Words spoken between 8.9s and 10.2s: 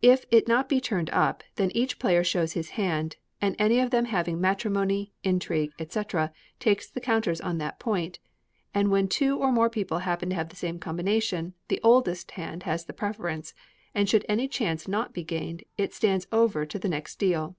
when two or more people